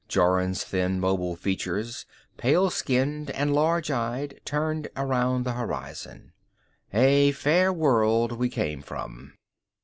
[0.07, 6.33] _Jorun's thin mobile features, pale skinned and large eyed, turned around the horizon.
[6.91, 9.35] _A fair world we came from.